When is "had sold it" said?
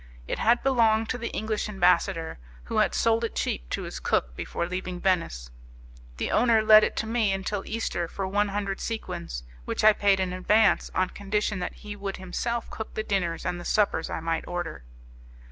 2.77-3.35